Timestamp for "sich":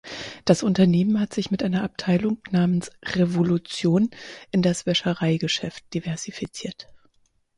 1.31-1.51